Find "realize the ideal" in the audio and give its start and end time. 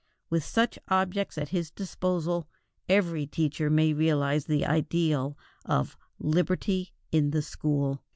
3.93-5.37